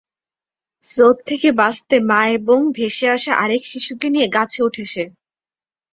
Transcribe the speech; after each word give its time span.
স্রোত 0.83 1.17
থেকে 1.25 1.49
বাঁচতে 1.51 1.95
মা 2.09 2.21
এবং 2.37 2.59
ভেসে 2.75 3.07
আসা 3.09 3.33
আরেক 3.35 3.63
শিশুকে 3.65 4.07
নিয়ে 4.09 4.27
গাছে 4.27 4.59
ওঠে 4.63 4.85
সে। 4.85 5.03